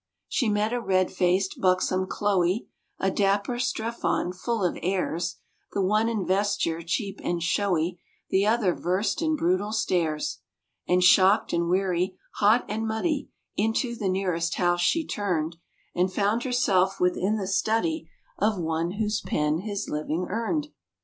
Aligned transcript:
She 0.27 0.49
met 0.49 0.73
a 0.73 0.81
red 0.81 1.11
faced, 1.11 1.61
buxom 1.61 2.07
Chloe, 2.07 2.67
A 2.97 3.11
dapper 3.11 3.59
Strephon, 3.59 4.33
full 4.33 4.63
of 4.63 4.75
airs; 4.81 5.35
The 5.73 5.81
one 5.83 6.09
in 6.09 6.25
vesture 6.25 6.81
cheap 6.81 7.19
and 7.23 7.43
showy, 7.43 8.01
The 8.31 8.47
other 8.47 8.73
versed 8.73 9.21
in 9.21 9.35
brutal 9.35 9.71
stares; 9.71 10.39
And 10.87 11.03
shocked 11.03 11.53
and 11.53 11.69
weary, 11.69 12.17
hot 12.37 12.65
and 12.67 12.87
muddy, 12.87 13.29
Into 13.55 13.95
the 13.95 14.09
nearest 14.09 14.55
house 14.55 14.81
she 14.81 15.05
turned, 15.05 15.57
And 15.93 16.11
found 16.11 16.45
herself 16.45 16.99
within 16.99 17.37
the 17.37 17.45
study 17.45 18.09
Of 18.39 18.57
one 18.57 18.93
whose 18.93 19.21
pen 19.21 19.59
his 19.59 19.87
living 19.87 20.25
earned. 20.31 20.69